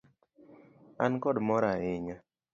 An 1.03 1.13
kod 1.23 1.37
mor 1.47 1.63
ahinya. 1.73 2.17